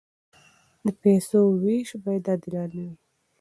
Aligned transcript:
د 0.85 0.87
پیسو 1.01 1.39
وېش 1.61 1.89
باید 2.03 2.23
عادلانه 2.31 2.81
وي. 2.87 2.91